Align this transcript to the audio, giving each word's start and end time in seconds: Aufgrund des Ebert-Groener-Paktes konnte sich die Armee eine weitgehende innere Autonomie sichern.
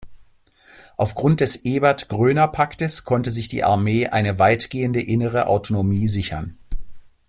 Aufgrund 0.97 1.41
des 1.41 1.63
Ebert-Groener-Paktes 1.63 3.05
konnte 3.05 3.29
sich 3.29 3.49
die 3.49 3.63
Armee 3.63 4.07
eine 4.07 4.39
weitgehende 4.39 4.99
innere 4.99 5.45
Autonomie 5.45 6.07
sichern. 6.07 6.57